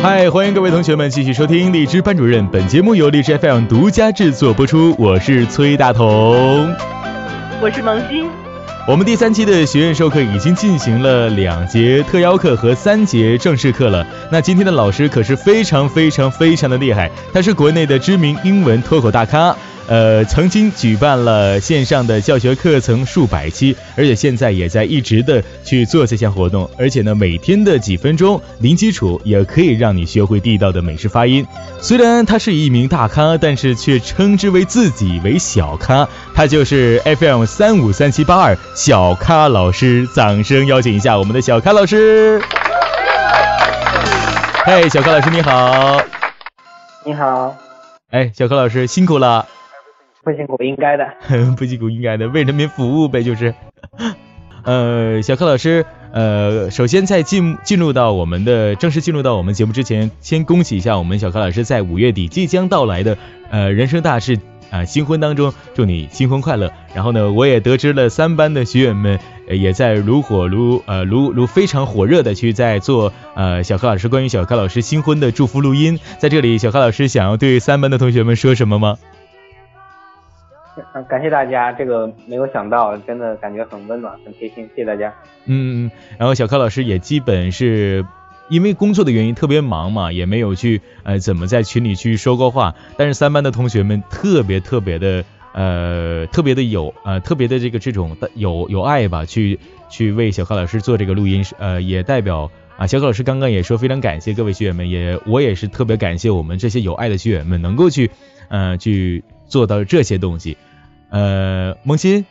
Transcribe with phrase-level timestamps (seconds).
[0.00, 2.46] 嗨，欢迎各位同学们继续收听荔枝班主任。
[2.48, 6.72] 本节目由荔枝 FM 独家制作播出，我是崔大同，
[7.60, 8.47] 我是萌新。
[8.88, 14.06] 我们第三期的学院授课已经进行了两节特邀课和三节正式课了。
[14.32, 19.54] 那今天的老师可是非常非常非常的厉害，他是国内的知名英文脱口大咖。
[19.88, 31.46] 呃，曾经举办了线上的教学课程数百期，而且现在也在一直的去做这项活动，而且呢，每天的几分钟零基础也可以让你学会地道的美式发音。
[31.80, 42.40] 虽然他是一名大咖，但是却称之为自己为小咖，他就是 FM 三五三七八二小咖老师，掌声邀请一下我们的小咖老师。
[44.64, 46.00] 嘿，小咖老师你好。
[47.04, 47.56] 你好。
[48.10, 49.44] 哎，小咖老师辛苦了。
[50.22, 51.04] 不辛苦，应该的。
[51.58, 53.52] 不辛苦，应该的，为人民服务呗，就是。
[54.62, 63.18] 呃，小柯老师，呃，首先在进进入到我们的正式进入到我们节目之前，先恭喜一下我们小柯老师在五月底即将到来的
[63.50, 64.38] 呃人生大事
[64.70, 66.72] 啊新婚当中，祝你新婚快乐。
[66.94, 75.98] 然后呢，我也得知了三班的学员们也在如火如呃如如非常火热的去在做呃小柯老师关于小柯老师新婚的祝福录音。
[76.18, 78.98] 在这里，小柯老师想要对三班的同学们说什么吗？
[81.08, 85.12] 感谢大家，这个没有想到，真的感觉很温暖，很贴心，谢谢大家。
[85.44, 88.04] 嗯，然后小柯老师也基本是
[88.48, 92.74] 因为工作的原因特别忙嘛，也没有去呃怎么在群里去说过话。
[92.96, 99.58] 但是三班的同学们特别特别的呃特别的有呃特别的这个这种有有爱吧，去
[99.90, 108.10] 去为小柯老师做这个录音，呃也代表啊小柯老师刚刚也说非常感谢各位学员们，也我也是特别感谢我们这些有爱的学员们能够去
[108.48, 110.56] 呃去做到这些东西。
[111.10, 112.26] 呃，萌新，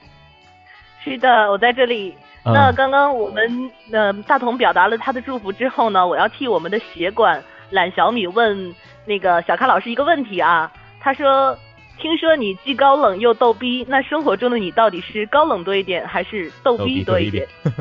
[1.03, 2.13] 是的，我在这里。
[2.53, 8.73] 那刚刚我们呃大同表达了他的祝福之后呢，我要替我们的协管懒小米问
[9.05, 10.71] 那个小咖老师一个问题啊。
[10.99, 11.57] 他说，
[11.99, 17.47] 听说你既高冷又逗逼，那生活中的你到底是高冷多一点，还是逗逼多一点？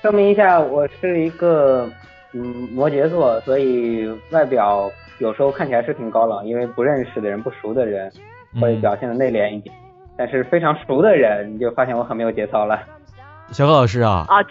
[0.00, 1.90] 说明一下，我是一个
[2.32, 4.90] 嗯摩羯座，所以外表。
[5.20, 8.08] 有时候看起来是挺高冷，因为不认识的人、不熟的人
[8.60, 9.74] 会表现的内敛一点，
[10.18, 12.80] 但是非常熟的人，你就发现我很没有节操了。
[13.52, 14.42] 小何老师啊，啊，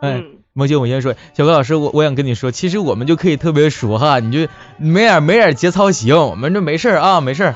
[0.00, 0.24] 哎，
[0.54, 7.54] 梦姐，我先说，小何老师，我我想跟你说，其实我们就可以特别熟哈，你就没点没点节操行，我们这没事啊，没事，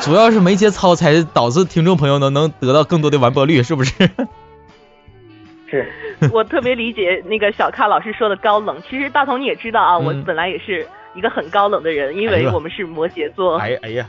[0.00, 3.92] 主要是没节操才导致听众朋友能能得到更多的完播率，是不是？
[5.70, 5.88] 是。
[6.32, 10.86] 我特别理解那个小咖老师说的高冷，其实大同你也知道啊，我本来也是。
[11.12, 13.56] 一个很高冷的人，因为我们是摩羯座。
[13.58, 14.08] 哎哎呀，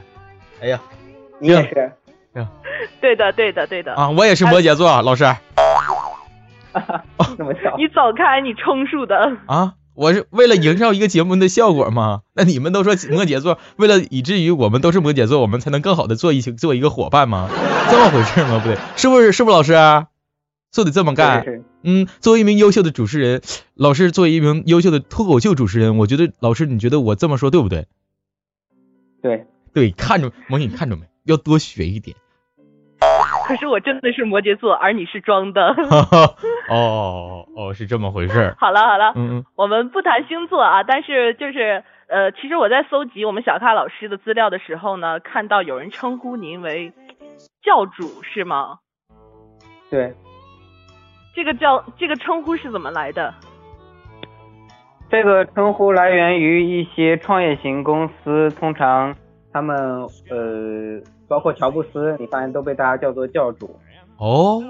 [0.62, 0.80] 哎呀，
[1.42, 1.92] 你也是。
[3.02, 3.94] 对的，对的，对的。
[3.94, 5.26] 啊，我也是摩羯座，老师。
[7.38, 7.76] 那么巧。
[7.78, 9.38] 你走开，你充数的。
[9.48, 12.22] 啊，我是为了营造一个节目的效果吗？
[12.34, 17.50] 那你们都说摩羯座，为了以至于我们都是摩羯座，我们才能更好的做一起做一个伙伴吗？
[17.90, 18.60] 这么回事吗？
[18.60, 19.32] 不对，是不是？
[19.32, 19.74] 是不是老师？
[20.72, 21.44] 就得这么干。
[21.84, 23.42] 嗯，作为一名优秀的主持人，
[23.76, 27.88] 老师作为一名优秀的脱口秀主持人，我觉得老师，你觉得我这么说对不对？
[29.22, 31.02] 对对，看着萌，你看着没？
[31.26, 32.16] 要多学一点。
[33.48, 35.76] 可是我真的是摩羯座，而你是装的。
[36.70, 38.56] 哦哦，是这么回事。
[38.60, 46.94] 好了好了，嗯嗯，我们不谈星座啊，但是就是呃，其实我在搜集我们小咖老师的资料的时候呢，看到有人称呼您为
[47.64, 48.78] 教主，是吗？
[49.90, 50.14] 对。
[51.34, 53.34] 这个叫这个称呼是怎么来的？
[55.10, 59.16] 这个称呼来源于一些创业型公司，通常
[59.52, 59.78] 他们
[60.30, 63.70] 呃，包括乔布斯，你发现都被大家叫做教主。
[64.18, 64.64] 哦。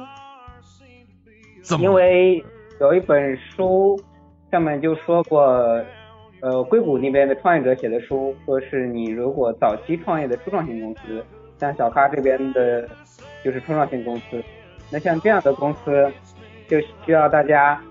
[1.80, 2.44] 因为
[2.80, 4.00] 有一本书
[4.50, 5.42] 上面就说过，
[6.42, 11.24] 呃，硅谷那边的创业者写的书，说是你如果早期创业的初创型公司，
[11.58, 12.88] 像小咖这边的，
[13.44, 14.44] 就是初创型公司，
[14.92, 16.12] 那像这样的公司。
[16.68, 17.82] 就需要大家，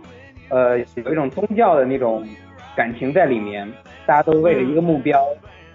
[0.49, 2.27] 呃，有一种宗教的那种
[2.75, 3.71] 感情在里面，
[4.07, 5.23] 大家都为了一个目标，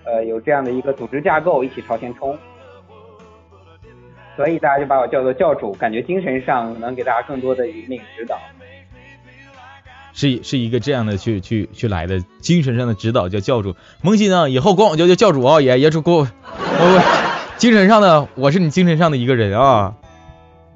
[0.06, 2.38] 呃，有这样的一个组织架构，一起朝前冲，
[4.36, 8.38] 所以大家就把我叫做教主，感觉精神上能给大家更多的引领指导，
[10.14, 17.02] 是是一个这样的去去去来的精神上的指导叫教主，萌新啊，以后管我叫叫教主啊，也也主过我，
[17.58, 19.96] 精神上的我是你精神上的一个人啊。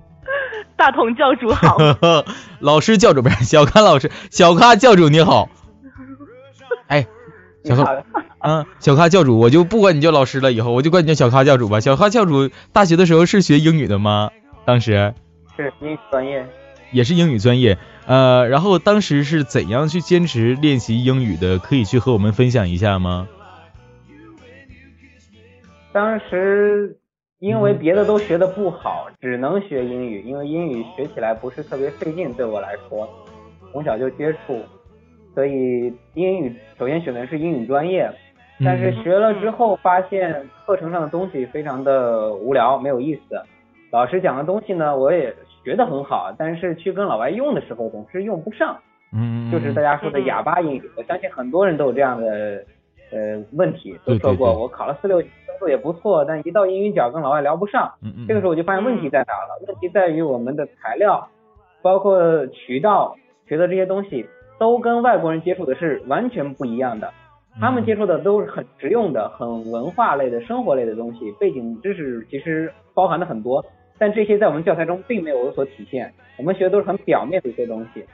[0.75, 1.77] 大同教主好，
[2.59, 5.49] 老师教主不是小咖老师，小咖教主你好。
[6.87, 7.05] 哎，
[7.63, 8.03] 小咖，
[8.39, 11.79] 嗯，小咖教主，我就不管你叫老师了，以后我就管你叫小咖教主吧。
[11.79, 14.31] 小咖教主大学的时候是学英语的吗？
[14.65, 15.13] 当时
[15.57, 16.45] 是英语专业。
[16.91, 17.77] 也是英语专业，
[18.07, 21.59] 呃，然后当时是怎样去坚持练习英语的？
[21.59, 23.27] 可以去和我们分享一下吗？
[25.91, 26.97] 当时
[27.37, 33.07] 因为别的都学的不好，只能学英语，因为英语学起来不是特别费劲，对我来说，
[33.71, 34.59] 从小就接触，
[35.35, 38.11] 所以英语首先选的是英语专业，
[38.63, 43.41] 但是学了之后发现课程上的东西非常的无聊，没有意思，
[43.91, 45.33] 老师讲的东西呢，我也。
[45.61, 48.77] 学得很好，但是去跟老外用的时候总是用不上，
[49.13, 50.89] 嗯，就是大家说的哑巴英语。
[50.95, 52.63] 我相信很多人都有这样的
[53.11, 57.91] 呃问题，都说过我考了四六级，分数也不错，但一到英语角跟老外聊不上。
[58.01, 59.61] 嗯嗯，这个时候我就发现问题在哪了？
[59.67, 61.27] 问题在于我们的材料，
[61.81, 64.27] 包括渠道学的这些东西，
[64.59, 67.11] 都跟外国人接触的是完全不一样的。
[67.59, 73.63] 他们接触的都是很实用的、很文化类的、生活类的东西，背景知识其实包含的很多。
[73.97, 78.05] 但这些在我们教材中并没有有所体现，我们学的都是很表面的一些东西，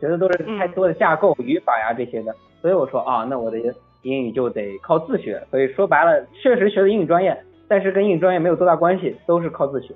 [0.00, 2.32] 学的都是太多的架构、语法呀这些的。
[2.62, 3.58] 所以我说啊，那我的
[4.02, 5.44] 英语就得靠自学。
[5.50, 7.36] 所以说白了，确实学的英语专业，
[7.66, 9.92] 但是跟英语专业没有多大关系，都是靠自学。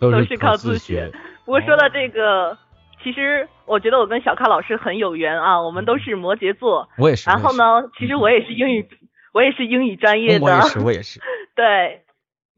[0.00, 1.10] 都是靠自学。
[1.44, 2.58] 不过说到这个，
[3.02, 6.88] 其实我觉得我跟小咖老师很有缘啊，我们都是摩羯座。
[6.98, 7.28] 我也是。
[7.30, 8.88] 然后呢，其实我也是英语，
[9.32, 10.44] 我也是英语专业的。
[10.44, 11.20] 我也是， 我也是。
[11.54, 12.02] 对。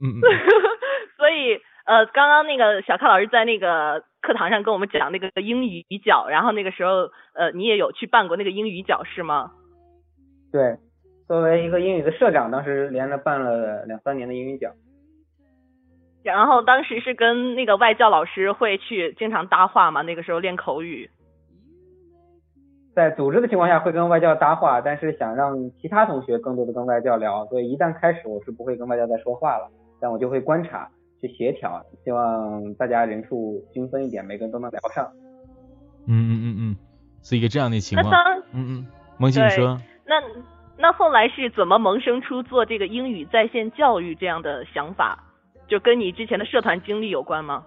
[0.03, 0.21] 嗯嗯，
[1.19, 9.51] 所以呃，刚刚那个小咖老师在那个课堂上跟我们讲那个英语角，然后那个时候呃，你也有去办过那个英语角是吗？
[10.51, 10.79] 对，
[11.29, 14.71] 作为一个英语的社长，当时连着办了两三年的英语角。
[16.23, 21.11] 然后当时是跟那个外教老师会去经常搭话嘛，那个时候练口语。
[22.95, 29.71] 在组织的情况下会跟外教搭话，但是想让其他同学更多的跟外教聊，所以一旦开始我是不会跟外教再说话了。
[30.01, 30.91] 但我就会观察，
[31.21, 35.09] 去协调，希望大家人数均分一点，每个人都能聊上。
[36.07, 36.77] 嗯嗯嗯嗯，
[37.23, 38.13] 是一个这样的情况。
[38.53, 38.87] 嗯嗯，
[39.19, 39.79] 萌姐说。
[40.05, 40.21] 那
[40.77, 45.23] 那后来是怎么萌生出做这个英语在线教育这样的想法？
[45.71, 47.65] 就跟你之前的社团经历有关吗？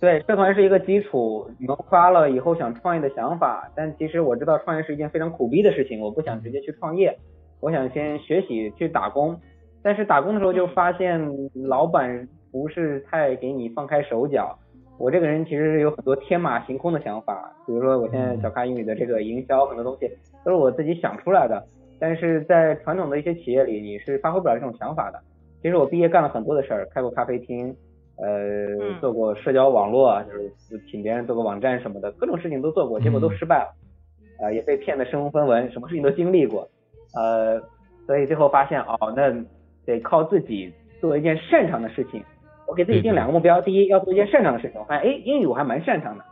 [0.00, 3.70] 对，社团是一个基础，萌发了以后想创业的想法。
[3.76, 7.14] 但其实我知道创业是一件非常苦逼的事情，我不想直接去创业，
[7.60, 9.38] 我想先学习去打工。
[9.82, 11.20] 但是打工的时候就发现
[11.68, 14.58] 老板不是太给你放开手脚。
[14.98, 20.10] 我这个人其实有很多天马行空的想法，比如说我现在小咖英语的这个营销很多东西
[20.42, 21.62] 都是我自己想出来的。
[22.00, 25.20] 但是在传统的一些企业里，你是发挥不了这种想法的。
[25.64, 27.74] 其实我毕业干了很多的事儿，开过咖啡厅，
[28.18, 36.68] 呃，做过社交网络，就是请别人做个网站什么的，各种事情都做过，结果都失败了，啊，也被骗得身无分文，什么事情都经历过，
[37.16, 37.60] 呃，
[38.06, 39.44] 所以最后发现哦，那。
[39.86, 42.24] 得靠自己做一件擅长的事情。
[42.66, 44.80] 我给自己定两个目标：第一，要做一件擅长的事情。
[44.80, 46.24] 我发现，哎，英语我还蛮擅长的。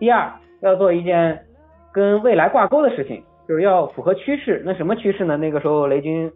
[0.00, 0.28] 第二，
[0.60, 1.46] 要做一件
[1.92, 4.60] 跟未来挂钩的事情，就是要符合趋势。
[4.66, 5.36] 那什么趋势呢？
[5.36, 6.28] 那个时候雷军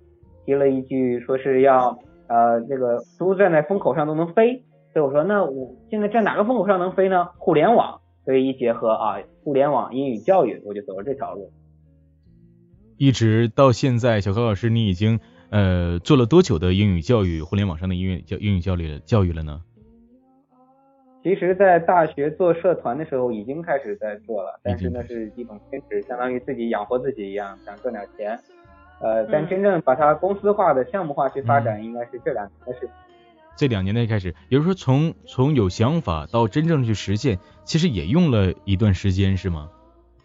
[0.47, 1.99] 提了一句，说是要
[2.31, 4.63] 呃，这个都站在风口上都能飞。
[4.95, 7.29] 所以我说，那我现在站哪个风口上能飞呢？
[7.37, 8.01] 互联网。
[8.25, 11.51] 所以一结合啊，互联网英语教育，我就走了这条路。
[12.97, 15.21] 一直到现在，小高老师，你已经。
[15.53, 19.61] 呃，做了多久的英语教育，互联网上的英语教英语教育教育了呢？
[21.25, 28.39] 其实，在大学做社团的时候，已经开始在做了，但是那是一种兼职，相当于自己养活自己一样，想赚点钱。
[29.01, 32.89] 呃，但真正把它公司化的项目化去发展，应该是这两年的事。
[33.57, 39.71] 这两年内开始，也就是说，从从有想法到真正去实现，其实也用了一段时间，是吗？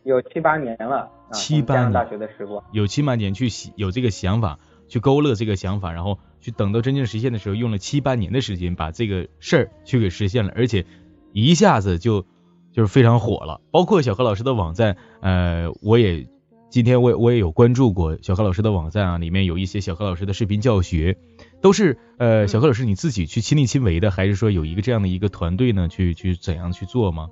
[0.03, 4.59] 有七八年了，七八年大学的时光，有七八年去有这个想法。
[4.87, 10.85] 去勾勒这个想法，然后去等到真正实现的时候，用了七八年的时间把这个事儿去给实现了，而且
[11.33, 12.23] 一下子就
[12.71, 13.61] 就是非常火了。
[13.71, 16.27] 包括小何老师的网站，呃，我也
[16.75, 21.15] 今天我也我也有关注过小何老师的网站啊，里面有一些小何老师的视频教学，
[21.61, 27.29] 都是呃小何老师你自己去亲力亲为的，还是说有一个这样的一个团队呢，去去怎样去做吗？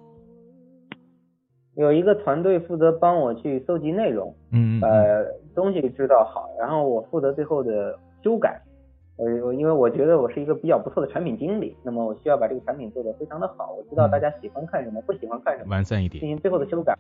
[1.75, 8.61] 有一个团队负责帮我去搜集内容，嗯，呃，东西制造好，然后我负责最后的修改。
[9.17, 16.97] 我我因为我觉得我是一个比较不错的产品经理，那么我需要把这个产品做得非常的好，我知道大家喜欢看什么，不喜欢看什么，完善一点，进行最后的修改。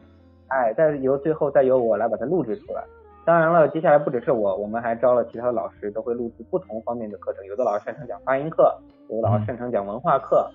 [0.53, 2.83] 哎，再由最后再由我来把它录制出来。
[3.25, 7.43] 当然了，接下来不只是我，我们还招了其他的老师，都会录制不同方面的课程。
[7.45, 8.77] 有的老师擅长讲发音课，
[9.09, 10.47] 有的老师擅长讲文化课。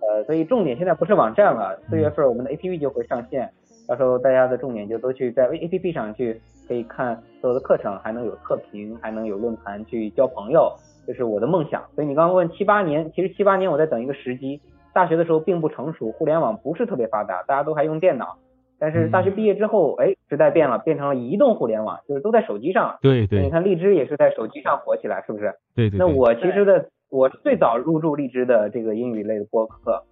[0.00, 3.50] 呃，所以重点现在不是网站了，四月份我们的 APP 就会上线。
[3.86, 10.72] 到时候大家的重点就都去在 A P P 上去可以看所有的课程，还能有测评，还能有论坛去交朋友，
[11.06, 11.84] 这是我的梦想。
[11.94, 14.58] 所以你刚刚问七八年，其实七八年我在等一个时机，
[14.94, 18.38] 大学的时候并不成熟，互联网不是特别发达，大家都还用电脑。
[18.84, 22.98] 但是大学毕业之后，哎，时代变了，变成了移动互联网，就是都在手机上。
[23.00, 23.40] 对对。
[23.40, 25.54] 你看荔枝也是在手机上火起来，是不是？
[25.74, 25.98] 对对。
[25.98, 30.02] 那我其实的，我最早入驻荔枝的这个英语类的播客，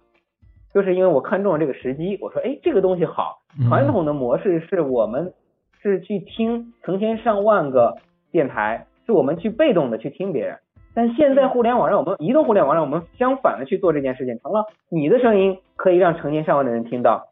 [0.73, 3.43] 就是因为我看中了这个时机，我说，哎，这个东西好。
[3.69, 5.33] 传统的模式是我们
[5.79, 7.97] 是去听成千上万个
[8.31, 10.57] 电台，是我们去被动的去听别人。
[10.95, 17.27] 但现在互联网让我们移动互联网让我们相反的去做这件事情，成了你的声音可以让成千上万的人听到。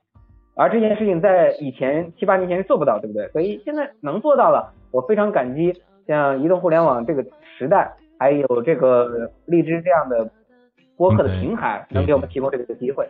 [0.54, 3.28] 而这件事情在以前七八年前是做不到，对不对？
[3.30, 5.74] 所以现在能做到了，我非常感激
[6.08, 7.24] 像移动互联网这个
[7.58, 10.30] 时代，还有这个荔枝这样的
[10.98, 13.08] 播客的平台，能给我们提供这个机会。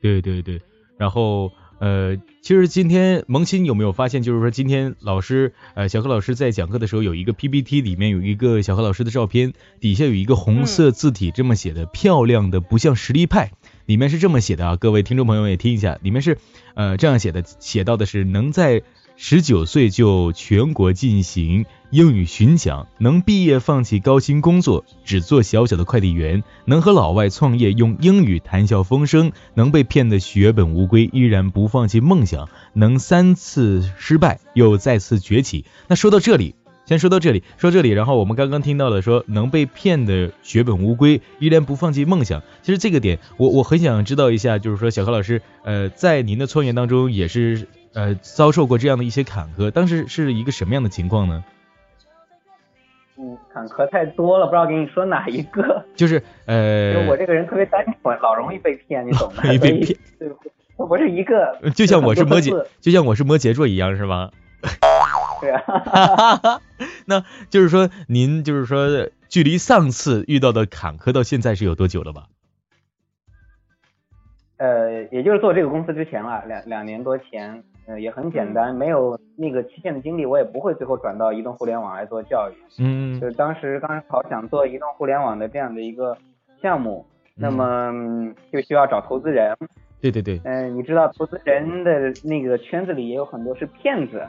[0.00, 0.60] 对对对，
[0.98, 13.52] 然后呃，其实今天萌新有没有发现，就是说今天老师呃小何老师在讲课的时候，有一个 PPT 里面有一个小何老师的照片，底下有一个红色字体这么写的，漂亮的不像实力派。
[13.86, 16.38] 里面是这么写的啊，各位听众朋友也听一下，里面是
[16.74, 18.82] 呃这样写的，写到的是能在
[19.16, 35.66] 十九岁就全国进行英语巡讲，能毕业放弃高薪工作，只做小小的快递员，能和老外创业用英语谈笑风生，能被骗得血本无归依然不放弃梦想，能三次失败又再次崛起。
[35.88, 36.54] 那说到这里。
[36.84, 42.42] 先说到这里，说这里，然后我们刚刚听到了说能被骗的血本无归，依然不放弃梦想。
[42.62, 51.44] 其实这个点，我我很想知道一下，就是说小何老师，呃，在您的创业当中也是呃遭受过这样的一些坎坷，当时是一个什么样的情况呢？
[53.16, 55.84] 嗯，坎坷太多了，不知道给你说哪一个。
[55.94, 59.42] 就是呃，我这个人特别单纯，老容易被骗，你懂吗？
[59.44, 60.28] 容易被骗，对，
[60.76, 61.58] 不是一个。
[61.76, 64.30] 就像我是摩羯，就像我是摩羯座一样，是吗？
[65.42, 66.60] 对啊，
[67.06, 72.28] 那就是说，您就是说，距离上次遇到的坎坷到现在是有多久了吧？
[74.58, 82.54] 呃，也就是做这个公司之前了，两两年多前，呃，也很简单，没有那个期限的经历，我也不会最后转到移动互联网来做教育。
[82.78, 86.16] 嗯，就是当时刚好想做移动互联网的这样的一个
[86.62, 87.92] 项目，那么
[88.52, 89.56] 就需要找投资人。
[90.00, 90.40] 对对对。
[90.44, 94.24] 嗯，你知道投资人的那个圈子里也有很多是骗子。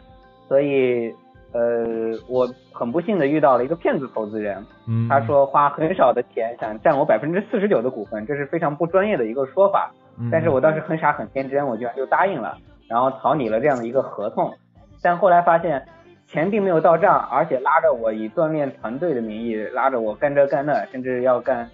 [0.48, 1.14] 所以，
[1.52, 4.64] 呃，我很不幸的遇到了一个骗子投资人，
[5.10, 9.92] 他说花很少的钱想占我百分之四十九的股份，这是非常不专业的一个说法。
[10.32, 12.58] 但是我当时很傻很天真，我居然就答应了，
[12.88, 14.54] 然后草拟了这样的一个合同。
[15.02, 15.84] 但后来发现
[16.28, 21.68] 钱并没有到账，而且拉着我以锻炼团队的名义拉着我干这干那，甚至要干，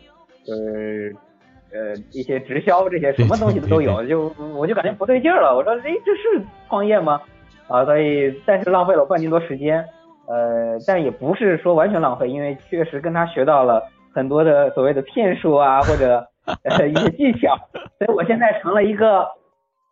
[0.45, 1.15] 就是
[1.73, 5.53] 呃一些直销这些什么东西的都有，就我就感觉不对劲了。
[5.55, 7.21] 我说，哎，这是创业吗？
[7.69, 9.85] 啊，所以但是浪费了我半年多时间，
[10.27, 13.83] 呃，但也不是说完全浪费，因为确实跟他学到了
[14.13, 16.27] 很多的所谓的骗术啊，或者
[16.63, 17.55] 呃一些技巧，
[17.99, 19.27] 所以我现在成了一个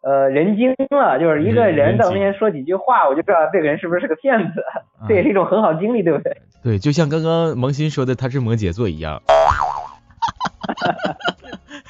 [0.01, 4.63] 呃人精了，就是一个人在我面前说几句话，我就知道这个人是不是是个骗子，
[5.07, 6.35] 这也是一种很好经历，对不对？
[6.63, 9.21] 对，就像刚刚萌新说的，他是摩羯座一样。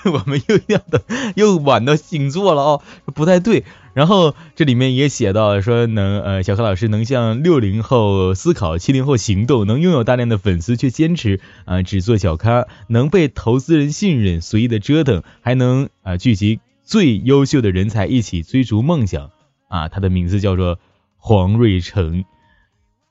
[0.12, 1.02] 我们又要的
[1.36, 2.82] 又晚到星座了哦，
[3.14, 3.64] 不太对。
[3.94, 19.32] 然后这里面也写到说，能呃小何老师能像六零后思考，七零后行动，能拥有大量的粉丝却坚持啊只做小咖，能被投资人信任，随意的折腾，还能啊聚集最优秀的人才一起追逐梦想
[19.68, 19.90] 啊。
[19.90, 20.78] 他的名字叫做
[21.18, 22.24] 黄瑞成。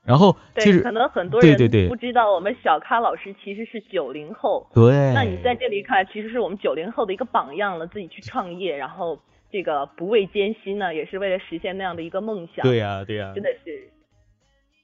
[0.07, 9.19] 然后其实可能很多人对对对不知道我们小咖老师其实是九零后，对，那你在这里看，其实是我们九零后的一个榜样了，自己去创业，然后
[9.51, 12.63] 这个不畏艰辛呢，也是为了实现那样的一个梦想。
[12.63, 13.89] 对呀对呀，真的是，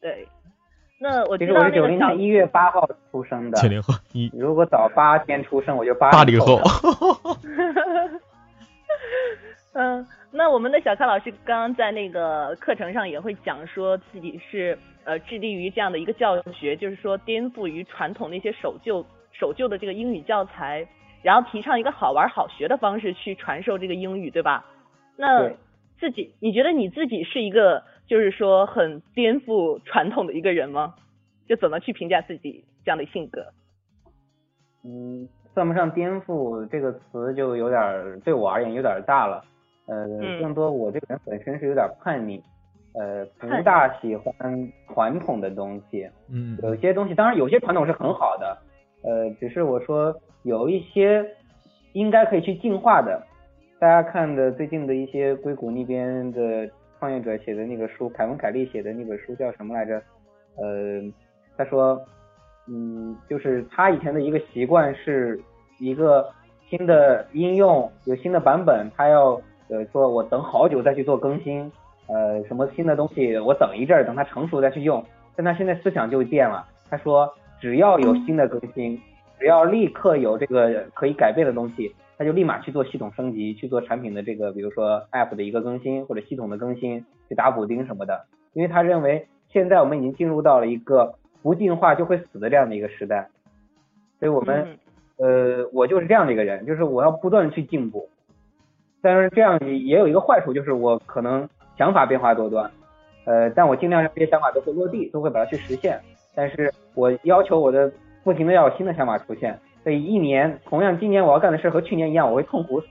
[0.02, 0.28] 对。
[1.00, 6.60] 那我其实我是九零年一月八号出生的，九零后一，如果早八天出生，我就 八八零后。
[9.72, 14.78] 嗯，那我们的小咖老师刚刚在那个课程上也会讲说自己是。
[15.06, 20.88] 呃，致力于这样的一个教学，就是说颠覆于传统那些守旧、守旧的这个英语教材，
[21.22, 24.66] 然后提倡一个好玩好学的方式去传授这个英语，对吧？
[25.18, 25.50] 那
[26.00, 30.96] 自己，你觉得你自己是一个就是说很颠覆传统的一个人吗？
[31.48, 33.46] 就怎么去评价自己这样的性格？
[34.86, 39.44] 嗯，算不上颠覆这个词就有点对我而言有点大了。
[39.86, 40.08] 呃，
[40.42, 42.42] 更多我这个人本身是有点叛逆。
[42.96, 48.58] 呃，不大喜欢传统的东西，嗯，有些东西，当然有些传统是很好的，
[49.04, 51.26] 呃，只是我说有一些
[51.94, 53.22] 应该可以去进化的。
[53.80, 56.70] 大家看的最近的一些硅谷那边的
[57.00, 60.02] 创业者写的那个书，凯文·凯利写的那本书叫什么来着？
[60.56, 61.02] 呃，
[61.58, 62.00] 他说，
[62.68, 65.42] 嗯，就是他以前的一个习惯是
[65.80, 66.30] 一个
[66.70, 69.32] 新的应用，有新的版本，他要
[69.68, 71.70] 呃说我等好久再去做更新，
[72.08, 75.04] 呃什么新的东西我等一阵儿，等它成熟再去用。
[75.36, 77.28] 但他现在思想就变了，他说
[77.60, 79.00] 只要有新的更新，
[79.40, 88.26] 只要立刻有这个可以改变的东西，他就立马去做系统升级，去做产品的这个比如说 App 的一个更新或者系统的更新，去打补丁什么的。
[88.54, 93.30] 因为他认为现在我们已经进入到了一个不进化就会死的这样的一个时代，
[94.20, 94.78] 所以我们。
[95.18, 98.10] 呃，我就是这样的一个人，就是我要不断去进步，
[99.00, 102.70] 但是这样也有一个坏处，就是我可能想法变化多端，
[103.26, 106.00] 呃，但我尽量让这些想法都会落地，都会把它去实现。
[106.36, 107.92] 但是我要求我的
[108.24, 112.88] 不停的要有新的想法出现，所以一年同样今年我要干的事和去年一样，我会痛苦死。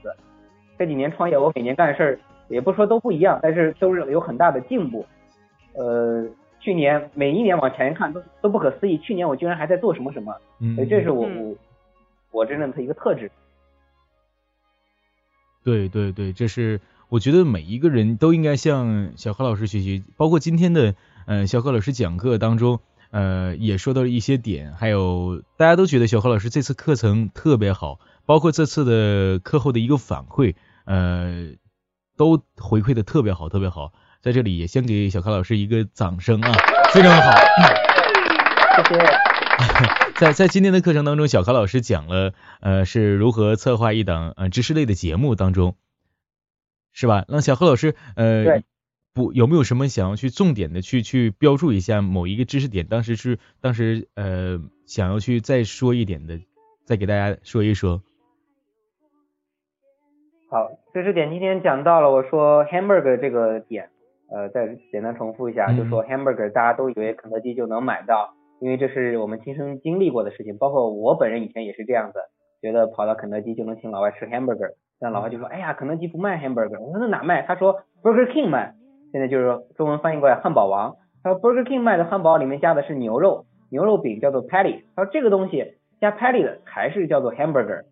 [0.77, 5.05] 这几年创业，我每年干的事儿也不说都不一样，但是都是有很大的进步。
[5.73, 6.25] 呃，
[6.59, 10.35] 去年每一年往前看都都不可思议，去年我居然还在做什么什么，
[10.75, 11.55] 所以这是我我。
[12.31, 13.29] 我真正的一个特质。
[15.63, 16.81] 对对对，这是
[17.13, 20.95] 我觉得每一个人都应该向小何老师学习，包括今天的
[21.27, 22.79] 呃小何老师讲课当中，
[23.11, 30.55] 呃也说到了一些点，还有大家都觉得小何老师这次课程特别好，包括这次的课后的一个反馈，
[30.85, 31.51] 呃
[32.17, 33.93] 都回馈的特别好，特别好，
[34.23, 36.51] 在这里也先给小何老师一个掌声啊，
[36.95, 37.31] 非常好，
[38.89, 39.01] 谢谢。
[40.17, 45.75] 在在今天的课程当中，小何老师讲了呃是如何策划一档呃知识类的节目当中，
[46.93, 47.25] 是吧？
[47.27, 48.61] 那小何老师呃
[49.13, 52.87] 不有没有什么想要去重点的去去标注一下某一个知识点？
[52.87, 56.39] 当时是当时呃想要去再说一点的，
[56.85, 58.01] 再给大家说一说。
[60.49, 63.89] 好，知识点今天讲到了，我说 hamburger 这个点，
[64.29, 68.35] 呃再简单重复一下，就说 hamburger 大家都以为肯德基就能买到。
[68.59, 72.19] 因为这是我们亲身经历过的事情，包括我本人以前也是这样子，
[72.63, 77.41] 觉得跑到肯德基就能请老外吃 hamburger，但老外就说，哎呀，肯德基不卖 hamburger，我说那哪卖？
[77.41, 78.73] 他说 Burger King 卖，
[79.11, 87.83] 现在就是中文翻译过来汉堡王，他说 Burger King 卖的汉堡里面加的是牛肉，牛肉饼叫做 patty，他说这个东西加 patty 的还是叫做 hamburger，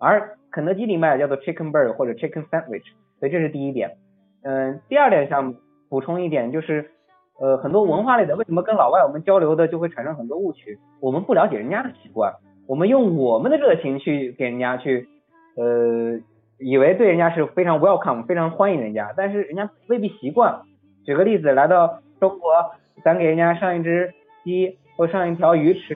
[0.00, 2.82] 而肯德基里卖的叫做 chicken burger 或者 chicken sandwich，
[3.20, 3.96] 所以这是第一点。
[4.42, 5.54] 嗯，第二点想
[5.88, 6.90] 补充一点就是。
[7.38, 10.78] 呃，很多文化类的，为什么跟老外我们交流的就会产生很多误区？
[11.02, 12.32] 我们不了解人家的习惯，
[12.66, 15.08] 我们用我们的热情去给人家去，
[15.56, 16.18] 呃，
[16.58, 20.62] 以为对人家是非常 welcome，非常欢迎人家，但是人家未必习惯。
[21.04, 22.52] 举个例子，来到中国，
[23.04, 24.12] 咱给人家上一只
[24.44, 25.94] 鸡或上一条鱼吃，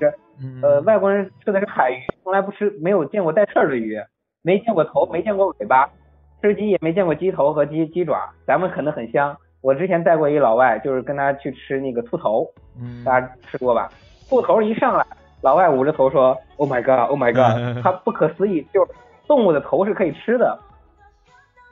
[0.62, 3.98] 呃，外国人吃的是海鱼，从来不吃，没有见过带刺儿的鱼，
[4.42, 5.90] 没见过头，没见过尾巴，
[6.40, 9.36] 吃鸡也没见过鸡头和鸡鸡爪，咱们可能很香。
[9.60, 12.46] 我之前带过一老外，就是跟他去吃那个兔头，
[12.80, 13.90] 嗯，大家吃过吧？
[14.28, 15.04] 兔头一上来，
[15.42, 18.92] 老外捂着头说：“Oh my god, Oh my god！” 他不可思议，就是
[19.26, 20.58] 动物的头是可以吃的。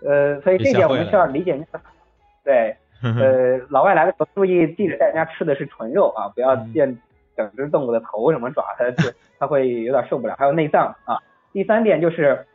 [0.05, 1.59] 呃，所以这点我们需要理解。
[2.45, 6.99] 对， 呃，老外来的时候注意记着带人家吃的是纯肉啊，不要见
[7.37, 10.35] 整只动物的头什么爪，他是他会有点受不了。
[10.39, 11.19] 还有内脏啊。
[11.53, 12.47] 第三点就是，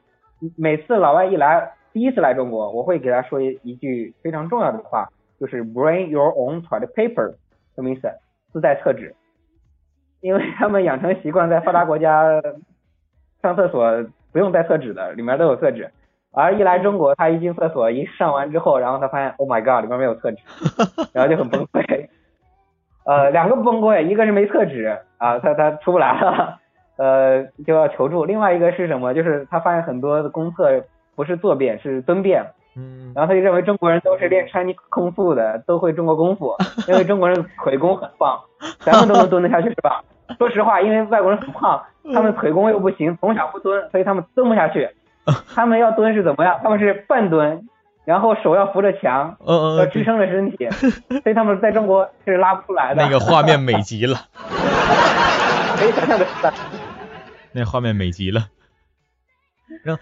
[0.55, 5.07] 每次老外一来，第一次来中国，我会给他说一一句非常重要的话。
[5.39, 7.33] 就是 bring your own toilet paper，
[7.75, 8.09] 什么意思？
[8.53, 9.13] 自带厕纸，
[10.23, 12.41] 因为 他们养成习惯，在发达国家
[13.41, 15.91] 上厕所不用带厕纸的，里面都有厕纸。
[16.31, 20.37] 而一来中国，他一进厕所，一上完之后，然后他发现，Oh my god，里面没有厕纸，
[21.13, 22.07] 然后就很崩溃。
[23.05, 26.57] 呃，两个崩溃，一个是没厕纸啊，他他出不来了，
[26.97, 28.25] 呃，就要求助。
[28.25, 29.13] 另外一个是什么？
[29.13, 32.43] 就是他发现很多的公厕不是坐便，是蹲便。
[32.75, 36.55] 嗯，然后他就认为中国人都是练 Chinese 功夫的，都会中国功夫，
[36.87, 38.39] 因为中国人腿功很棒，
[38.79, 40.01] 咱们都能蹲得下去是吧？
[40.37, 41.81] 说实话，因为外国人很胖，
[42.13, 44.89] 他们腿功又不行，从小不蹲，所以他们蹲不下去。
[45.55, 46.59] 他们要蹲是怎么样？
[46.63, 47.67] 他们是半蹲，
[48.05, 50.69] 然后手要扶着墙，要支撑着身体，
[51.23, 53.03] 所以他们在中国是拉不出来的。
[53.03, 54.15] 那个画面美极了，
[55.77, 56.25] 可以想象的。
[57.53, 58.41] 那画面美极了。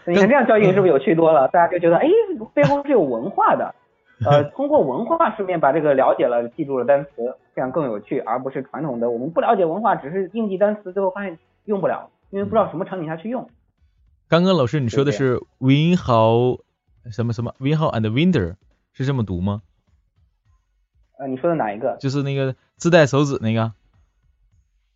[0.06, 1.48] 你看这样教育是不是有趣多了？
[1.48, 2.08] 大家就觉得，哎，
[2.54, 3.74] 背后是有文化的。
[4.26, 13.50] 呃，通过文化顺便把这个了解了，记住了单词，这样更有趣，而不是传统的我们不了解文化，只是硬记单词，最后发现用不了，因为不知道什么场景下去用。
[14.28, 16.60] 刚刚老师你说的是 win how
[17.12, 18.56] 什么什么 win how and Winder
[18.94, 19.62] 是这么读吗？
[21.18, 21.98] 呃，你说的哪一个？
[21.98, 23.74] 就是那个自带手指那个。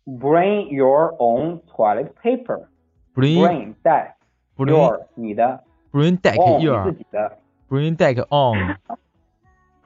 [0.04, 2.66] Bring your own toilet paper。
[3.14, 4.16] Bring 带。
[4.58, 7.36] Your 你的，Bring deck your 自己的
[7.68, 8.78] ，Bring deck on。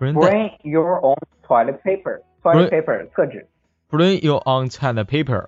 [0.00, 2.22] Bring your own toilet paper。
[2.42, 3.46] toilet paper 厕纸。
[3.90, 5.46] Bring your own toilet paper。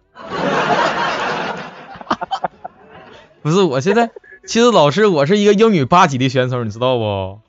[3.40, 4.10] 不是，我现在
[4.46, 7.40] 其实老师，我是一个英语八级的选手，你知道不？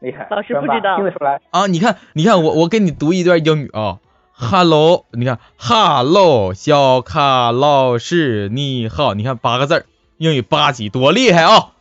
[0.00, 1.66] 厉害，老师不知道，听得出来啊！
[1.66, 3.98] 你看，你看，我我给你读一段英语啊
[4.32, 9.86] ，Hello，你看，Hello，小卡老师你好，你看八个字
[10.18, 11.72] 英语八级多厉害啊！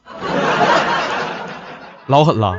[2.08, 2.58] 老狠了。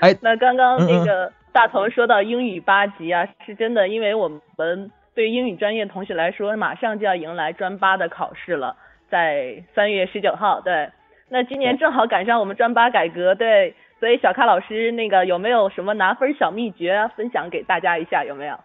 [0.00, 8.76] 哎，那刚刚那个大头说到英语八级啊，是真的，因为我们对英语专业同学来说，马上就要迎来专八的考试了，
[9.10, 10.90] 在三月十九号，对，
[11.28, 13.74] 那今年正好赶上我们专八改革，对。
[14.00, 18.22] 所以小咖老师，那个有没有什么拿分小秘诀分享给大家一下？
[18.22, 18.56] 有没有？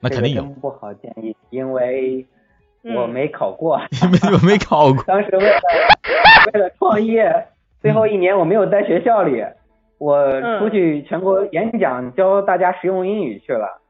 [0.00, 0.42] 那肯定有。
[0.42, 2.26] 不好建议，因为
[2.82, 3.80] 我没考过。
[4.02, 5.00] 我没考过。
[5.06, 5.60] 当时为了
[6.52, 7.46] 为了创业，
[7.80, 9.44] 最后一年我没有在学校里，
[9.98, 13.80] 我出去全国演讲，教大家实用英语去了。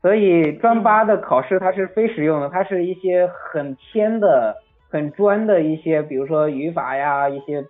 [0.00, 4.56] 所以专八的考试它是非实用的，它是一些很偏的、
[4.90, 7.64] 很专的一些，比如说语法呀一些。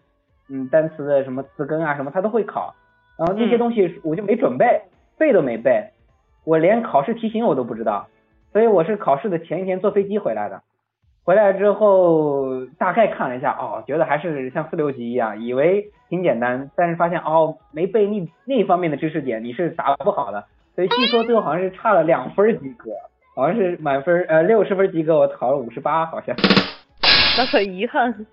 [0.48, 2.74] 嗯，单词的什么词根啊，什么它都会考，
[3.16, 4.82] 然后那些东西我就没准备，
[5.16, 5.92] 背都没背，
[6.44, 8.08] 我连考试题型我都不知道，
[8.52, 10.60] 所以我是考试的前一天坐飞机回来的，
[11.24, 22.90] 回来之后大概看了一下，哦，觉得还是像四六级一样，以为挺简单，但是发现哦，没背那那方面的知识点，你是答不好的，所以据说最后好像是差了两分及格，
[23.36, 26.34] 好像是满分呃六十分及格，我考了五十八，好像，
[27.38, 28.26] 那很遗憾。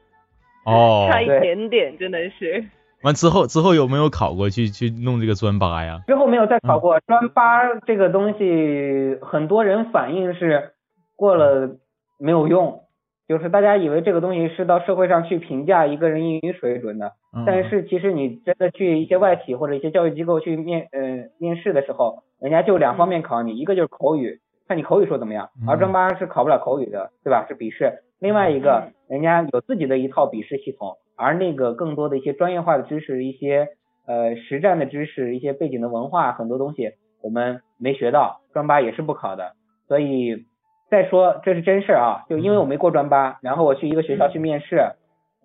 [0.66, 2.66] 哦， 差一点点，真的是。
[3.02, 6.02] 完之后，之后有没有考过去去弄这个专八呀？
[6.06, 10.72] 之后没有再考过专八这个东西，很多人反映是
[11.16, 11.78] 过了
[12.20, 12.82] 没有用，
[13.28, 17.14] 就是大家以为这个东西是到社会上去评价一个人英语水准的，
[17.46, 27.46] 但是其实你真的去一些外企或者一些教育机构去面呃面试的时候，人家就两方面考你，一个就是口语，看你口语说怎么样，而专八是考不了口语的，对吧？
[27.48, 28.04] 是笔试。
[28.20, 33.70] 另外一个人家有自己的一套笔试系统，而那个更多的一些专业化的知识、一些
[34.06, 39.54] 呃实战的知识、一些背景的文化，很多东西我们没学到，专八也是不考的。
[39.88, 40.46] 所以
[40.90, 44.94] 再说这是真事儿啊，就因为我没过专八，然后我去一个学校去面试，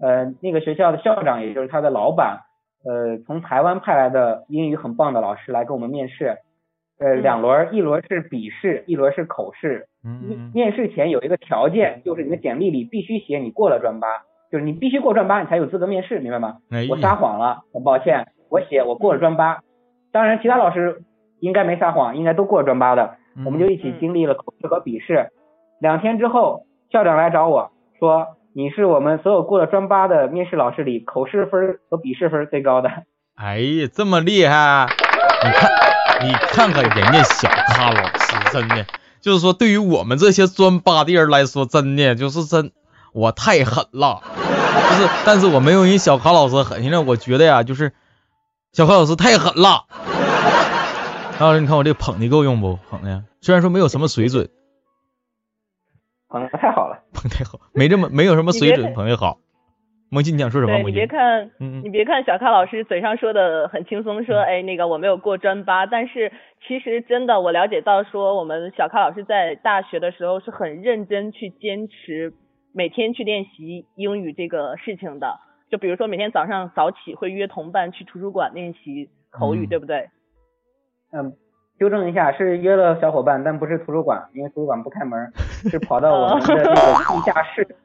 [0.00, 2.40] 呃，那个学校的校长也就是他的老板，
[2.84, 6.38] 呃，从台湾派来的英语很棒的老师来跟我们面试。
[6.96, 9.88] 呃，两轮，一轮是笔试，一轮是口试。
[10.04, 10.52] 嗯。
[10.54, 14.06] 面试前有一个条件，就是你的简历里必须写你过了专八，
[14.52, 16.58] 就是你必须过专八，你才有资格面试，明白吗？
[16.88, 19.58] 我撒谎了，很抱歉，我写我过了专八。
[20.12, 21.02] 当然，其他老师
[21.40, 23.16] 应该没撒谎，应该都过了专八的。
[23.44, 25.30] 我们就一起经历了口试和笔试。
[25.80, 32.90] 两天之后，校长来找我说，你是我们所有过了专八的面试老师里口试分和笔试分最高的。
[33.34, 34.86] 哎呀，这么厉害！
[35.44, 35.70] 你看。
[36.22, 38.86] 你看看人家小咖老师，真的
[39.20, 42.70] 就是说，对于我们这些专八的人来说，真的就是真，
[43.12, 44.22] 我太狠了。
[44.90, 46.84] 就是，但是我没有人小咖老师狠。
[46.84, 47.92] 现在我觉得呀，就是
[48.72, 49.86] 小咖老师太狠了。
[51.40, 52.78] 老师，你看我这捧的够用不？
[52.88, 54.48] 捧的，虽然说没有什么水准，
[56.28, 59.38] 捧的太好了，捧太好，没这么没有什么 水准，捧的好。
[60.10, 60.78] 孟静，你想说什么？
[60.78, 66.30] 你别看，你别看小咖老师嘴上说的很轻松，说哎那个我没有过专八，但是
[66.68, 72.32] 其实真的我了解到说我们小咖老师在大学的时候是很认真去坚持
[72.72, 75.40] 每天去练习英语这个事情的。
[75.68, 80.10] 就比如说每天早上早起会约同伴去图书馆练习口语，对不对？
[81.14, 81.32] 嗯，
[81.78, 85.30] 纠正一下，是约了小伙伴，但不是图书馆，因为图书馆不开门，
[85.70, 87.76] 是跑到我们的那个地下室。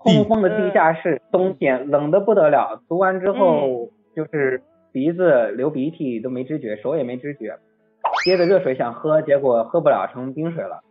[0.00, 2.80] 通风的地下室，冬天冷的不得了。
[2.88, 7.58] 读完之后就是鼻子流鼻涕都没知觉，手也没知觉，
[8.24, 10.82] 接着热水想喝，结果喝不了，成冰水了。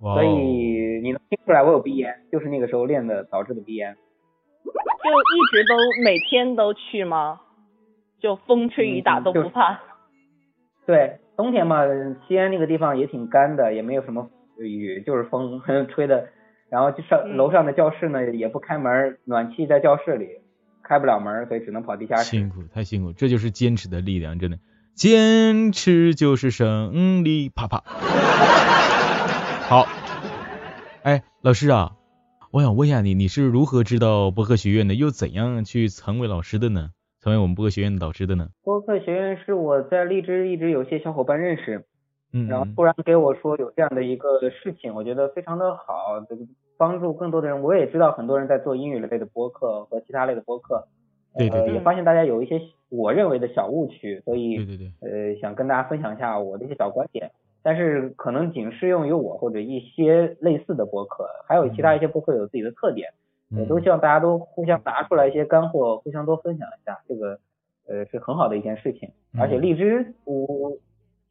[0.00, 3.94] 所以你能听出来我有鼻炎，就是那个时候练的导致的鼻炎。
[4.64, 7.40] 就一直都每天都去吗？
[8.18, 9.78] 就风吹雨打都不怕？
[10.86, 11.84] 对，冬天嘛，
[12.26, 15.60] 西安那个地方也挺干的，也没有什么雨，就是风
[15.94, 16.28] 吹的。
[16.68, 20.26] 然后就上楼上的教室呢，也不开门，暖气在教室里，
[20.82, 22.24] 开不了门，所以只能跑地下室。
[22.24, 24.58] 辛苦，太辛苦，这就是坚持的力量，真的，
[24.94, 27.84] 坚持就是胜利，啪啪。
[29.68, 29.86] 好，
[31.04, 31.92] 哎，老师啊，
[32.50, 36.90] 我想问一下你，你是如何知道博客学院的，又怎样去成为老师的呢？
[37.26, 38.50] 成为我们播客学院的导师的呢？
[38.62, 41.84] 播客学院是我在荔枝一直有些小伙伴认识。
[42.32, 46.42] 嗯，然后突然给我说有这样的一个事情，我觉得非常的好，这个
[46.78, 47.60] 帮助更多的人。
[47.62, 50.86] 我也知道很多人在做英语类的播客和其他类的播客，
[51.36, 52.60] 对对对，也发现大家有一些
[52.90, 57.32] 我认为的小误区，所以对对对，呃，想跟大家分享一下我的一些小观点。
[57.64, 63.10] 但是可能仅适用于我或者一些类似的播客，还有其他一些播客有自己的特点。
[63.50, 67.38] 也都希望大家都互相拿出来一些干货，互相多分享一下，这个
[67.86, 69.10] 呃是很好的一件事情。
[69.38, 70.78] 而且荔枝，我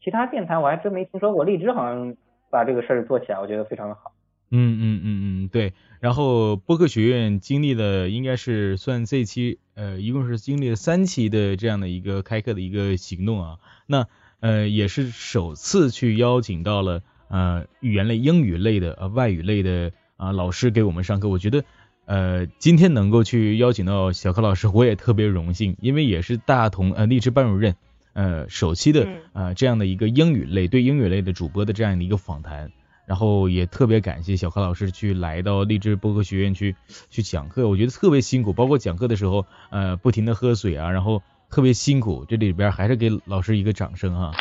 [0.03, 2.15] 其他电台我还真没听说过，荔枝好像
[2.49, 4.13] 把这个事儿做起来，我觉得非常的好。
[4.51, 5.07] 嗯嗯嗯
[5.43, 5.73] 嗯，对。
[5.99, 13.57] 然后播客学院经历了，应该是算这期呃，一共是经历了三期的这样的一个开课的一个行动啊。
[13.87, 14.07] 那
[14.39, 21.27] 呃也是首次去邀请到了呃语言类、英语类的呃外语类的啊老师给我们上课。
[21.27, 21.63] 我觉得
[22.05, 27.75] 呃今天能够去邀请到小柯老师，我也特别荣幸，因为也是大同呃励志班主任
[28.13, 32.71] 呃首期的呃这样的一个英语类对英语类的主播的这样的一个访谈。
[33.07, 36.75] 然后也特别感谢小柯老师去来到励志播客学院去
[37.11, 44.31] 去讲课，我觉得特别辛苦，包括讲课的时候呃不停的喝水啊，然后特别辛苦，这里边还是给老师一个掌声哈。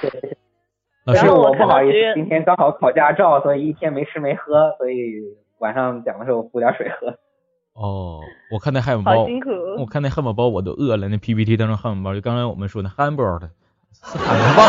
[0.00, 0.38] 谢谢。
[1.08, 5.14] 老师我不好意思，今天刚好考驾照，所以一天没吃没喝，所以
[5.58, 7.08] 晚上讲的时候补点水喝。
[7.72, 9.48] 哦，我看那汉堡包，好辛苦。
[9.78, 13.48] 我看那汉堡包我都饿了，那 PPT 当中汉堡包就刚才我们说的 hamburger。
[14.02, 14.68] 喊的棒！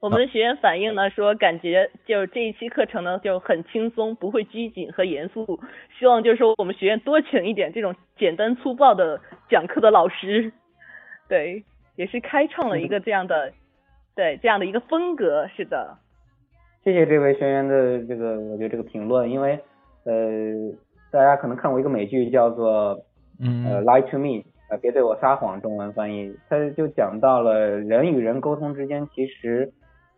[0.00, 5.60] 我们的学员反映呢，说感觉就是这一期课程呢就很轻松，不会拘谨和严肃。
[5.98, 10.54] 希望就是说我们学院多请一点这种简单粗暴的讲课的老师。
[11.28, 11.64] 对，
[11.96, 13.52] 也是开创了一个这样的，
[14.14, 15.48] 对这样的一个风格。
[15.48, 15.96] 是的。
[16.82, 19.58] 谢谢这位学员的这个，我觉得这个评论，因为
[20.04, 20.12] 呃，
[21.10, 22.98] 大家可能看过一个美剧叫做
[23.40, 24.44] 嗯呃 Lie to Me。
[24.70, 29.70] 呃，别对我撒谎，中文翻译，他就讲到了人与人沟通之间，其实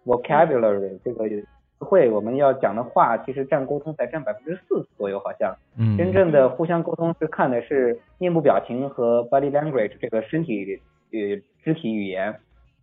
[0.05, 1.45] vocabulary 这个词
[1.81, 5.53] 汇，我们要讲的话，其实占沟通才占百分之四左右，好像。
[5.77, 5.97] 嗯。
[5.99, 10.81] 真正的互相沟通是看的是面部表情和 body language 这个身体
[11.13, 12.35] 呃肢体语言，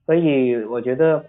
[0.06, 1.26] 所以我觉得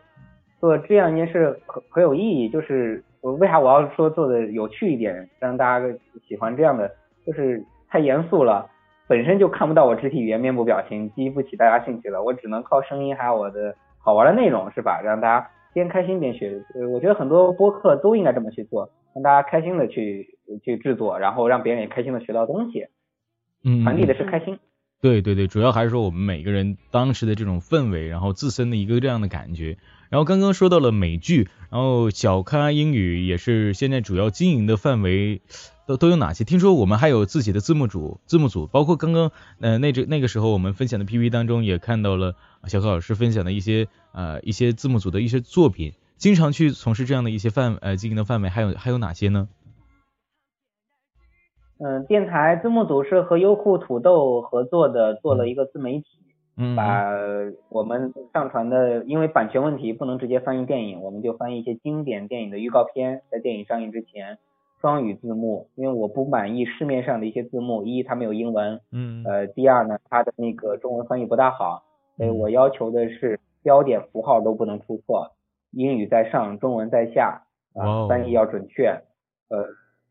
[0.61, 5.87] 做这样一件事很很有意义，就是我为啥我要说做的有趣一点，让大家
[6.27, 6.91] 喜欢这样的，
[7.27, 8.71] 就是太严肃了。
[9.07, 12.23] 本身就看不到我肢体语言、面部表情，激不起大家兴趣了。
[12.23, 15.03] 我只能靠声音，还有我的好玩的内容，是吧？
[15.05, 16.63] 让大家边开心边学。
[16.75, 22.87] 呃，我觉得很多播客都应该这么去做，让大家开心的去去制作，然后让别人也开心的学到东西。
[23.63, 24.59] 嗯，传递的是开心。
[25.05, 29.77] 对对对，主要还是说我们每个人当时的这种氛围，然后自身的一个这样的感觉。
[30.09, 35.43] 然后刚刚说到了美剧，然后小咖英语也是现在主要经营的范围。
[35.87, 36.45] 都都有哪些？
[36.45, 42.37] 听说我们还有自己的字幕组，字幕组包括刚刚呃那这那个时候我们分享的 PPT 当中也看到了
[42.67, 49.49] 小何老师分享的一些呃一些字幕组的一些作品，经常去从事这样的一些范呃经营的范围还有还有哪些呢？
[51.79, 56.07] 嗯，电台字幕组是和优酷土豆合作的，做了一个自媒体，
[56.57, 57.09] 嗯，把
[57.69, 64.39] 我们上传的因为版权问题不能直接翻译电影，我们就翻译一些经典电影的预告片，在电影上映之前。
[64.81, 71.85] 双语字幕，因为我不满意市面上的一些字幕，一它没有英文，嗯，呃，第二呢，它的那个中文翻译不大好，
[72.19, 75.31] 所以我要求的是标点符号都不能出错，
[75.71, 78.89] 英语在上，中文在下，啊，翻译要准确，
[79.49, 79.65] 呃，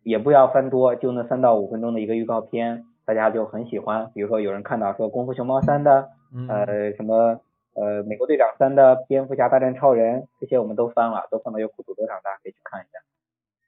[0.04, 4.12] 也不要翻多，就那三到五分钟的一个预告片，大家就很喜欢。
[4.14, 6.10] 比如说有人看到说功夫熊猫三的，
[6.48, 7.42] 呃，什么
[7.74, 13.00] 呃美国队长三的，蝙蝠侠大战超人，这些我们都翻了，都放到优酷土豆上，大家可以去看一下。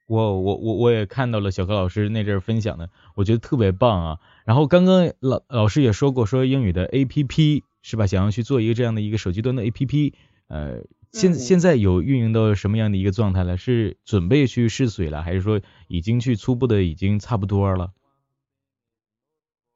[0.07, 4.19] 我我我我也看到了小柯老师那阵分享的，我觉得特别棒啊。
[4.45, 8.05] 然后刚刚老老师也说过，说英语的 A P P 是吧？
[8.05, 10.13] 想要去做一个这样的一个手机端的 A P P，
[10.47, 10.81] 呃，
[11.15, 13.57] 现现在有运营到什么样的一个状态了？
[13.57, 17.91] 是准备去试水了，还是说已经去初步的已经差不多了？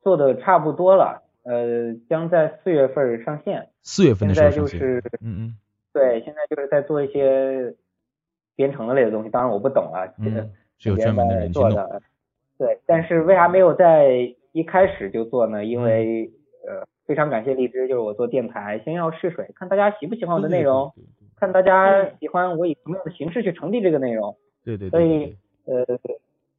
[0.01, 3.69] 做的差不多了，呃，将在四月份上线。
[3.81, 4.79] 四月份的时候上线。
[4.79, 5.57] 现在就是，嗯嗯，
[5.93, 7.75] 对，现在就是在做一些。
[8.55, 10.03] 编程的类的东西，当然我不懂啊，
[10.77, 12.01] 是有专门的人做的。
[12.57, 15.63] 对，但是为啥没有在一开始就做呢？
[15.63, 16.29] 因为
[16.67, 20.91] 呃，非常感谢荔枝，就是我做电台，先要试水，看大家喜不喜欢我的内容，
[21.39, 24.35] 看大家喜欢我以什么样的形式去传递这个内容。
[24.65, 24.89] 对对。
[24.89, 25.85] 所以呃，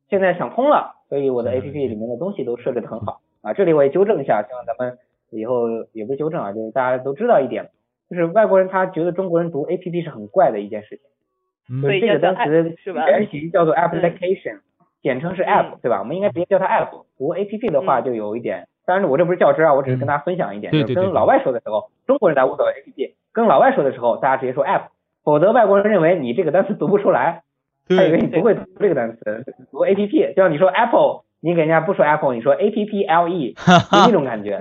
[0.09, 3.53] 现在想通了，所以我的 APP 里面的东西都设置的很好啊。
[3.53, 4.99] 这里我也纠正一下，希望咱们
[5.31, 7.71] 以后也不纠正啊，就是大家都知道一点，
[8.09, 11.81] 就是外国人他觉得中国人读 APP 是很怪的一件事情。
[11.81, 12.75] 所以这个单词
[13.07, 14.59] 原型叫做 application，
[15.03, 16.01] 简称是 app，对吧？
[16.01, 17.05] 我们应该直接叫它 app。
[17.17, 24.89] 读 app 的话就有一点，当然我这不是较真啊，我只是跟大家分享一点，就是跟老外说的时候，中国人来无所谓 app，跟老外说的时候，大家直接说 app，
[25.25, 27.43] 否则外国人认为你这个单词读不出来，
[27.89, 33.55] 他以为你不会读这个单词，读 app，就像你说 apple，你给人家不说 apple，你说 apple，就
[33.91, 34.61] 那种感觉。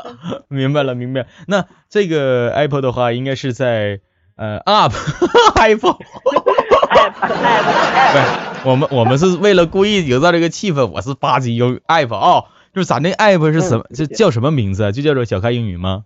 [0.48, 1.26] 明白了，明白。
[1.46, 4.00] 那这个 apple 的话，应该是在。
[4.34, 5.98] 呃，up，iPhone。
[8.14, 8.22] 对，
[8.64, 13.84] 我们我们是为了故意营造这个气氛，我是八级英 app 啊，就是咱那 app 是什么？
[13.94, 14.90] 这叫什么名字？
[14.90, 16.04] 就叫做小咖英语吗？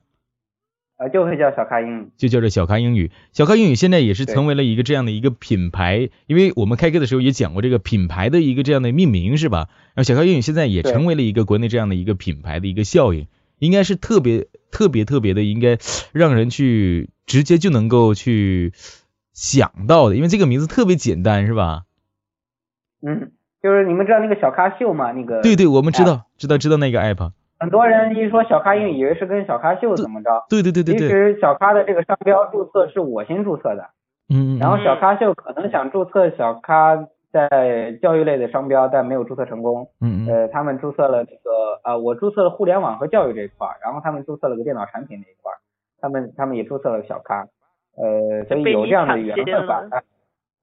[0.96, 3.10] 啊，就会叫小咖英语，就叫做小咖英语。
[3.32, 9.68] 小咖英语现在也是成为了一个这样的一个品牌，因为我们开课的时候也讲过这个品牌的一个这样的命名是吧？
[9.94, 13.26] 然后小咖英语现在也成为了一个国内这样的一个品牌的一个效应，
[13.58, 15.76] 应该是特别特别特别的，应该
[16.12, 18.72] 让人去直接就能够去
[19.34, 21.82] 想到的，因为这个名字特别简单是吧？
[23.02, 23.32] 嗯，
[23.62, 25.12] 就是你们知道那个小咖秀吗？
[25.12, 27.32] 那个对对，我们知道知道知道那个 app。
[27.58, 30.44] 很多人一说小咖英语，以为是跟小咖秀怎么着？
[30.50, 31.08] 对对对对对。
[31.08, 33.88] 其实小咖的这个商标注册是我先注册的。
[34.28, 34.58] 嗯。
[34.58, 36.96] 然后小咖秀可能想注册小咖
[37.32, 39.88] 在教育类的商标，但没有注册成功。
[40.00, 40.28] 嗯嗯。
[40.28, 45.52] 呃，他们注册了这个呃，我注册了互联网和教育这一块，然后他们注册了个电脑产品这一块，
[46.00, 47.46] 他们他们也注册了小咖。
[47.96, 49.82] 呃，所以有这样的缘分吧？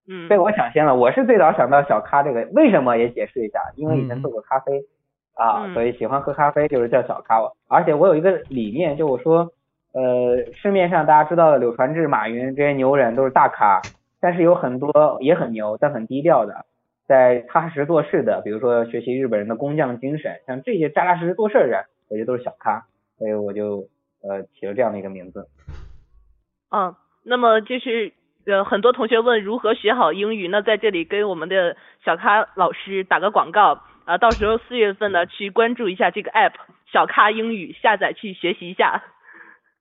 [0.07, 0.27] 嗯。
[0.29, 3.59] 被我抢先了，我是最早想到小咖这个，为什么也解释一下？
[3.75, 4.83] 因为以前做过咖啡。
[5.35, 9.51] 啊，所以喜欢喝咖啡就是叫小咖，而且我有一个理念，就我说，
[9.91, 13.81] 呃，市面上大家知道的柳传志、马云这些牛人都是大咖，
[14.21, 16.65] 但是有很多也很牛，但很低调的，
[17.07, 22.85] 在踏实做事的，比如说学习日本人的工匠精神，像这些扎扎实实做事的人，我觉得都是小咖，
[23.17, 23.87] 所以我就
[24.21, 25.47] 呃起了这样的一个名字。
[26.69, 26.93] 嗯，
[27.23, 28.13] 那么就是
[28.45, 33.81] 呃很多同学问如何学好英语，那在这里跟我们的小咖老师打个广告。
[34.05, 36.53] 啊，到时候四月份呢，去关注一下这个 app
[36.91, 39.01] 小咖英语，下载去学习一下，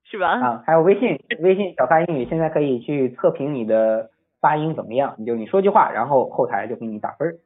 [0.09, 0.29] 是吧？
[0.41, 7.39] 啊，还有微信，微信小咖英语现在可以去测评你的发音怎么样，你就你说句话，然后后台就给你打分，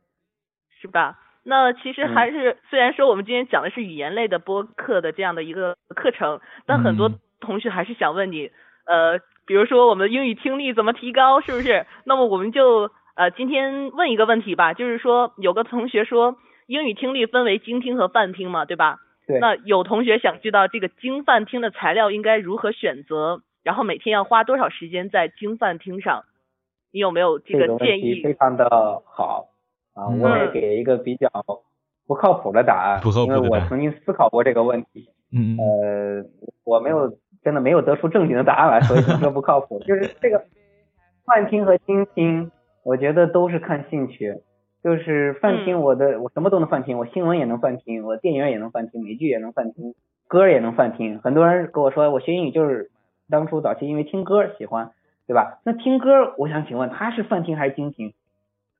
[0.80, 1.18] 是吧？
[1.44, 7.10] 那其实还是虽然说我们今天讲的是语言类的播客的这样的一个课程，但很多
[7.40, 8.50] 同学还是想问你，
[8.84, 11.86] 呃，比如说我们英语听力怎么提高，是不是？
[12.04, 16.36] 那么我们就呃今天问一个问题吧，就是说有个同学说。
[16.66, 18.98] 英语听力分为精听和泛听嘛，对吧？
[19.26, 19.38] 对。
[19.38, 26.24] 那有同学想知道这个精泛听的材料应该如何选择，然后每天要花多少时间在精泛听上？
[26.92, 28.22] 你有没有这个建议？
[28.22, 28.68] 非常的
[29.04, 29.48] 好
[29.94, 31.28] 啊，我也给一个比较
[32.06, 35.08] 不靠谱的答案，因为我曾经思考过这个问题。
[35.32, 36.24] 嗯呃，
[36.64, 39.80] 我没有真的没有得出正经的答案来，所以说不靠谱。
[39.86, 40.42] 就是这个
[41.26, 42.50] 泛听和精听，
[42.84, 44.34] 我觉得都是看兴趣。
[44.86, 49.96] 就是泛听，我的我什么都能泛听，我新闻也能泛听，我电影也能泛听，美剧也能泛听，
[50.28, 51.18] 歌也能泛听。
[51.18, 52.92] 很多人跟我说，我学英语就是
[53.28, 54.92] 当初早期因为听歌喜欢，
[55.26, 55.58] 对吧？
[55.64, 58.14] 那听歌，我想请问他是泛听还是精听？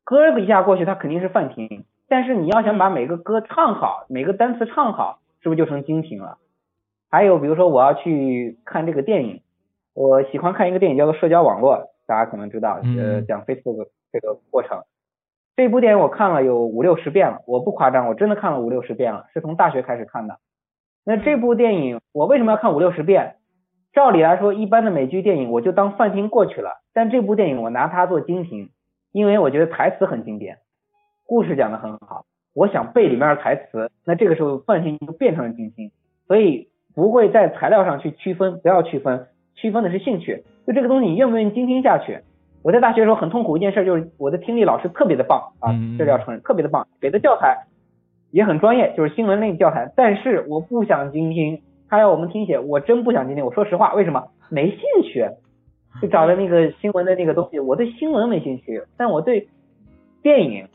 [0.04, 6.38] 歌一下过去，他肯定是泛听，但是你要想把每个歌唱好，每个单词唱好，是不是就成精听了？
[7.10, 9.40] 还有比如说我要去看这个电影，
[9.92, 11.74] 我喜欢看一个电影叫做《社交网络》，
[12.06, 14.84] 大家可能知道，呃，讲 Facebook 这个过程。
[15.56, 20.38] 这部电影我看了有五六十遍了，我不夸张，我真的看了五六十遍了，是从大学开始看的。
[21.02, 23.36] 那这部电影我为什么要看五六十遍？
[23.94, 28.68] 照理来说，一般的美剧电影我就当泛听过去了，但这部电影我拿它做精听，
[29.12, 30.58] 因为我觉得台词很经典，
[31.26, 35.90] 故事讲得很好，我想背里面的台词，那这个时候泛听就变成了精听，
[36.26, 42.20] 所以不会在材料上去区分，不要区分，区分的是兴趣，就这个东西你愿不愿意精听下去？
[42.66, 47.64] 我在大学的时候很痛苦一件事就是我的听力老师特别的棒啊，这要承认特别的棒，给的教材
[48.32, 49.92] 也很专业，就是新闻类教材。
[49.94, 53.46] 但是我不想精听，他要我们听写，我真不想精听。
[53.46, 54.30] 我说实话，为什么？
[54.50, 55.24] 没兴趣。
[56.02, 59.46] 就找了那个新闻的那个东西，我对新闻没兴趣，但我对
[60.20, 60.66] 电影，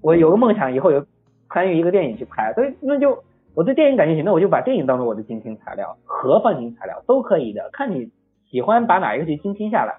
[0.00, 1.04] 我有个梦想，以后有
[1.50, 3.18] 参与一个电影去拍，所以那就
[3.56, 8.12] 我对电影感兴趣，那我就把电影当做我的精听材料和放听材料都可以的，看你
[8.48, 9.96] 喜欢把哪一个去精听下来，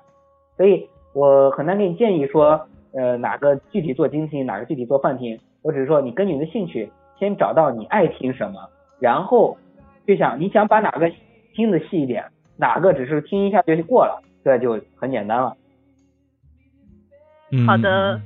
[0.56, 0.88] 所以。
[1.14, 5.40] 我很难给你建议说，呃，哪个具体做精听，哪个具体做泛听。
[5.62, 8.70] 我只是说，你根据你的兴趣，先找到你爱听什么，
[9.00, 9.58] 然后
[10.08, 11.12] 就想你想把哪个
[11.54, 12.26] 听的细一点，
[12.58, 15.56] 哪个只是听一下就过了，这就很简单了。
[17.68, 18.20] 好的，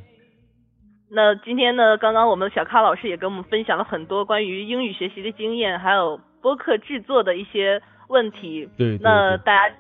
[1.12, 8.70] 那今天呢，刚刚我们小咖老师也跟我们分享了很多关于英语学习的经验，还有播客制作的一些问题。
[8.78, 9.76] 对，那大家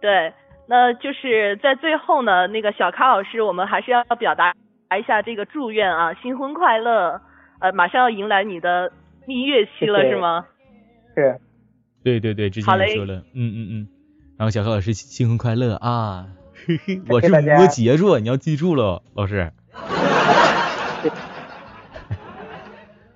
[0.00, 0.32] 对。
[0.66, 4.54] 那就是在最后呢，那个小咖老师，我们还是要表达
[4.98, 7.20] 一下这个祝愿啊，新婚快乐！
[7.60, 8.92] 呃，马上要迎来你的
[9.26, 10.46] 蜜月期了，是吗？
[11.14, 11.38] 是。
[12.02, 13.88] 对对对，之前也说了，嗯嗯嗯。
[14.36, 16.26] 然后小咖老师新婚快乐啊！
[16.66, 19.52] 嘿嘿，我是摩羯座，你要记住了，老师。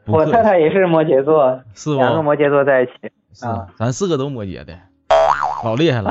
[0.07, 2.93] 我太太也是摩羯座，是两个摩羯座在一起
[3.47, 4.79] 啊，咱四个都摩羯的，
[5.65, 6.11] 老厉害了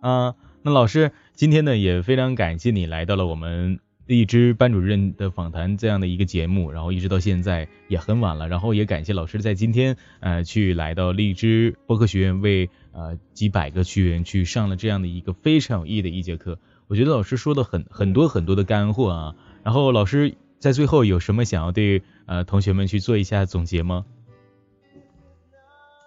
[0.00, 0.34] 啊！
[0.62, 16.58] 那老师今天呢也非常感谢你来到了我们荔枝班主任的访谈这样的一个节目，然后一直到现在也很晚了，然后也感谢老师在今天呃去来到荔枝播客学院为呃几百个学员去上了这样的一个非常有意义的一节课。
[16.88, 24.04] 我觉得老师说的很很多很多的干货啊，然后老师在最后有什么想要对呃同学们去做一下总结吗？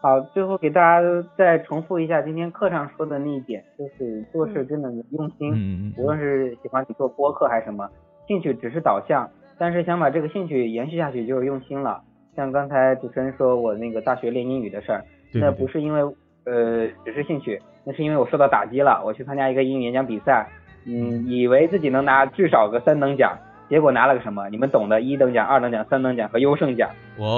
[0.04, 1.01] 好，最后给大家
[1.38, 7.89] 再重复一下今天课上说的那一点，就是做事真的用心，无论是喜欢你做播客还是什么，
[8.28, 12.01] 兴趣只是导向，但是想把这个兴趣延续下去就是用心了。
[12.36, 15.06] 像刚才主持人说我那个大学练英语的事儿，
[15.39, 16.01] 那不是因为
[16.43, 19.01] 呃只是兴趣，那是因为我受到打击了。
[19.06, 20.49] 我去参加一个英语演讲比赛，
[20.86, 23.38] 嗯，以为自己能拿至少个三等奖，
[23.70, 24.49] 结果拿了个什么？
[24.49, 26.89] 你们懂的，一等奖、二等奖、三等奖和优胜奖，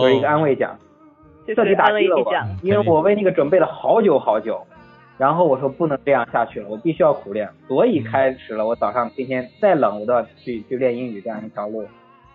[0.02, 0.76] 就是一个安慰奖。
[1.54, 2.34] 彻底打击了我，
[2.64, 4.66] 因为我为那个准备了好久好久，
[5.18, 11.86] 然后我说不能这样下去了，我必须要苦练，所以开始了我早上今天再冷我都要去去练英语这样一条路。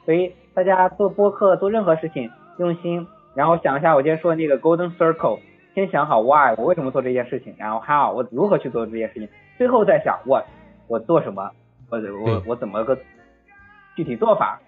[0.05, 5.39] 所以大家做播客做任何事情用心，然后想一下我今天说的那个 golden circle，
[5.75, 10.45] 先想好 why 我为什么做这件事情，然后 how 我如何去做这件事情，最后再想 what
[10.87, 11.51] 我做什么，
[11.89, 12.97] 或者我我怎么个
[13.97, 14.61] 具体做法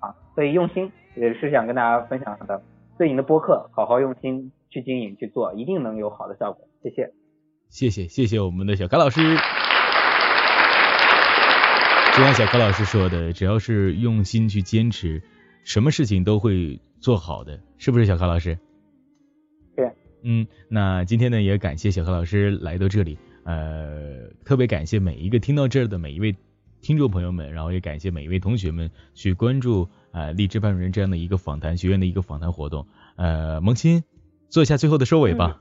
[0.00, 0.14] 啊？
[0.34, 2.60] 所以用心也是想跟大家分享的。
[2.98, 6.66] 对你的播客好好用心去经营去做，一定能有好的效果。
[6.82, 7.12] 谢谢，
[7.68, 9.20] 谢谢谢谢我们的小咖老师。
[12.16, 15.22] 就像小柯老师说的，只要是用心去坚持，
[15.62, 18.58] 什么事情都会做好的，是不是小柯老师？
[19.76, 19.90] 对。
[20.22, 26.34] 嗯，那今天呢也感谢小柯老师来到这里，呃，特别感谢每一个听到这儿的每一位
[26.80, 29.86] 听众朋友们，然后也感谢每一位同学们去关注。
[30.16, 32.86] 呃，励志班主任这样的一个访谈学院的一个访谈活动，
[33.16, 34.02] 呃，萌新
[34.48, 35.60] 做一下最后的收尾吧。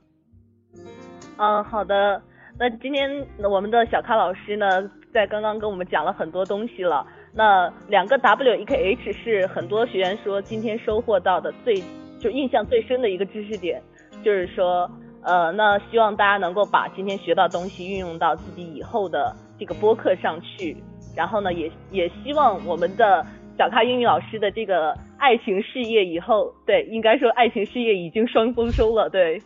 [1.36, 2.22] 嗯，好的。
[2.58, 7.06] 那今天我们的小咖老师呢，在刚刚跟我们讲了很多东西了。
[7.34, 11.84] 那两个 W E K H 是很多学员说今天收获到的最
[12.18, 13.84] 就印象最深的一个知识点，
[14.24, 14.90] 就是说，
[15.22, 20.78] 呃，那希望大家能够把今天学到东西运用到自己以后的这个播客上去。
[21.14, 23.26] 然后呢，也也希望我们的。
[23.58, 29.42] 小咖英语老师的这个爱情事业以后，对，应该说爱情事业已经双丰收了，对，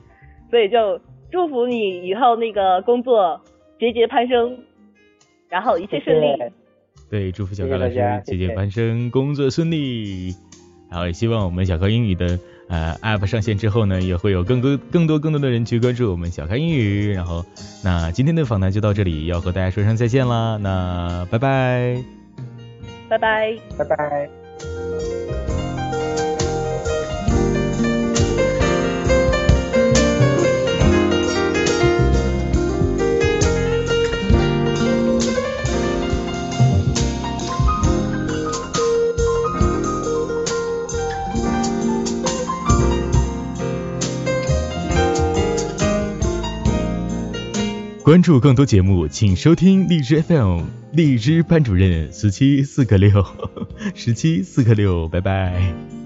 [0.50, 1.00] 所以就
[1.32, 3.42] 祝福你以后那个工作
[3.80, 4.58] 节节攀升，
[5.48, 6.28] 然后一切顺利。
[7.10, 7.96] 对，祝福小咖老师
[8.26, 10.34] 节节攀升，工作顺利。
[10.92, 17.12] 然后也希望我们小咖英语的呃 app 上线之后呢，也会有更多更多更多的人去关注我们小咖英语。
[17.14, 17.46] 然后
[17.84, 22.19] 那今天的访谈就到这里，要和大家说声再见啦，那拜拜。
[23.10, 24.39] 拜拜，拜拜。
[48.10, 53.24] 关注更多节目，请收听荔枝 FM 荔枝班主任十七四个六
[53.94, 55.99] 十七四个六，拜拜。